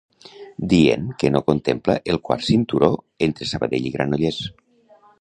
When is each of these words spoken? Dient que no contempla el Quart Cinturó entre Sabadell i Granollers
Dient 0.73 1.03
que 1.23 1.31
no 1.35 1.43
contempla 1.51 1.97
el 2.13 2.19
Quart 2.29 2.47
Cinturó 2.49 2.91
entre 3.27 3.49
Sabadell 3.53 3.89
i 3.93 3.97
Granollers 3.99 4.43